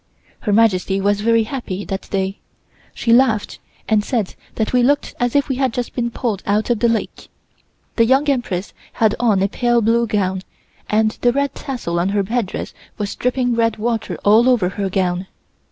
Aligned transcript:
Her 0.39 0.51
Majesty 0.51 0.99
was 0.99 1.21
very 1.21 1.43
happy 1.43 1.85
that 1.85 2.09
day. 2.09 2.39
She 2.95 3.13
laughed 3.13 3.59
and 3.87 4.03
said 4.03 4.33
that 4.55 4.73
we 4.73 4.81
looked 4.81 5.13
as 5.19 5.35
if 5.35 5.47
we 5.47 5.57
had 5.57 5.71
just 5.73 5.93
been 5.93 6.09
pulled 6.09 6.41
out 6.47 6.71
of 6.71 6.79
the 6.79 6.89
lake. 6.89 7.29
The 7.97 8.05
Young 8.07 8.27
Empress 8.27 8.73
had 8.93 9.13
on 9.19 9.43
a 9.43 9.47
pale 9.47 9.79
blue 9.79 10.07
gown, 10.07 10.41
and 10.89 11.11
the 11.21 11.31
red 11.31 11.53
tassel 11.53 11.99
on 11.99 12.09
her 12.09 12.23
headdress 12.23 12.73
was 12.97 13.15
dripping 13.15 13.53
red 13.53 13.77
water 13.77 14.17
all 14.25 14.49
over 14.49 14.69
her 14.69 14.89
gown. 14.89 15.27